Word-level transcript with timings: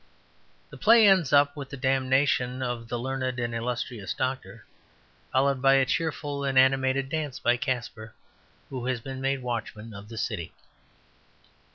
The 0.71 0.77
play 0.81 1.07
ends 1.07 1.31
with 1.53 1.69
the 1.69 1.77
damnation 1.77 2.63
of 2.63 2.87
the 2.87 2.97
learned 2.97 3.37
and 3.39 3.53
illustrious 3.53 4.15
doctor, 4.15 4.65
followed 5.31 5.61
by 5.61 5.75
a 5.75 5.85
cheerful 5.85 6.43
and 6.43 6.57
animated 6.57 7.07
dance 7.07 7.37
by 7.37 7.55
Caspar, 7.55 8.15
who 8.71 8.87
has 8.87 8.99
been 8.99 9.21
made 9.21 9.43
watchman 9.43 9.93
of 9.93 10.09
the 10.09 10.17
city. 10.17 10.53